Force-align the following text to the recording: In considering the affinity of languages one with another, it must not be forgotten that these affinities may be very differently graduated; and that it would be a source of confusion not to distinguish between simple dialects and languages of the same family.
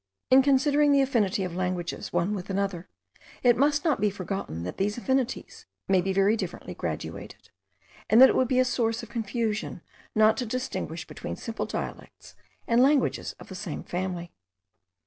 In 0.31 0.41
considering 0.41 0.91
the 0.91 1.01
affinity 1.03 1.43
of 1.43 1.53
languages 1.55 2.11
one 2.11 2.33
with 2.33 2.49
another, 2.49 2.89
it 3.43 3.55
must 3.55 3.85
not 3.85 4.01
be 4.01 4.09
forgotten 4.09 4.63
that 4.63 4.77
these 4.77 4.97
affinities 4.97 5.67
may 5.87 6.01
be 6.01 6.11
very 6.11 6.35
differently 6.35 6.73
graduated; 6.73 7.51
and 8.09 8.19
that 8.19 8.29
it 8.29 8.35
would 8.35 8.47
be 8.47 8.57
a 8.57 8.65
source 8.65 9.03
of 9.03 9.09
confusion 9.09 9.83
not 10.15 10.37
to 10.37 10.45
distinguish 10.47 11.05
between 11.05 11.35
simple 11.35 11.67
dialects 11.67 12.33
and 12.67 12.81
languages 12.81 13.35
of 13.39 13.47
the 13.47 13.53
same 13.53 13.83
family. 13.83 14.31